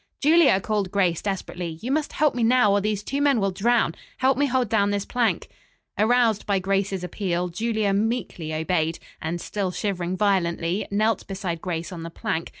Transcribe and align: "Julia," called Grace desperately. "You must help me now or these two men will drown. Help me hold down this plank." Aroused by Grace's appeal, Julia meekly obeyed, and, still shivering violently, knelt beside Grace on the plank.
"Julia," 0.19 0.59
called 0.59 0.89
Grace 0.89 1.21
desperately. 1.21 1.77
"You 1.79 1.91
must 1.91 2.13
help 2.13 2.33
me 2.33 2.41
now 2.41 2.71
or 2.71 2.81
these 2.81 3.03
two 3.03 3.21
men 3.21 3.39
will 3.39 3.51
drown. 3.51 3.93
Help 4.17 4.35
me 4.35 4.47
hold 4.47 4.67
down 4.67 4.89
this 4.89 5.05
plank." 5.05 5.47
Aroused 5.95 6.47
by 6.47 6.57
Grace's 6.57 7.03
appeal, 7.03 7.49
Julia 7.49 7.93
meekly 7.93 8.51
obeyed, 8.51 8.97
and, 9.21 9.39
still 9.39 9.69
shivering 9.69 10.17
violently, 10.17 10.87
knelt 10.89 11.27
beside 11.27 11.61
Grace 11.61 11.91
on 11.91 12.01
the 12.01 12.09
plank. 12.09 12.49